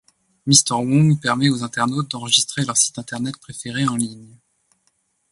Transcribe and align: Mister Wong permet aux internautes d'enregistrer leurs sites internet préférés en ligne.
Mister 0.47 0.73
Wong 0.79 1.19
permet 1.21 1.49
aux 1.51 1.61
internautes 1.63 2.09
d'enregistrer 2.09 2.65
leurs 2.65 2.75
sites 2.75 2.97
internet 2.97 3.37
préférés 3.37 3.87
en 3.87 3.95
ligne. 3.95 4.35